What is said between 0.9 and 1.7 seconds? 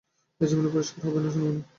হবেনা, সোনামণি।